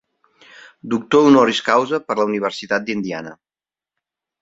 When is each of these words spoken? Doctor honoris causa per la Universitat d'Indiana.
Doctor 0.93 1.27
honoris 1.27 1.61
causa 1.69 2.01
per 2.09 2.19
la 2.23 2.29
Universitat 2.33 2.91
d'Indiana. 2.91 3.39